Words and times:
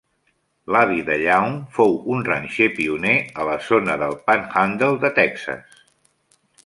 L'avi 0.75 1.03
de 1.09 1.17
Young 1.23 1.51
fou 1.75 1.93
un 2.15 2.25
ranxer 2.29 2.69
pioner 2.79 3.13
a 3.43 3.45
la 3.51 3.59
zona 3.67 3.99
del 4.05 4.17
Panhandle 4.31 4.91
de 5.05 5.13
Texas. 5.21 5.79